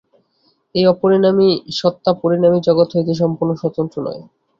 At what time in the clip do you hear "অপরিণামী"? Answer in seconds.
0.87-1.49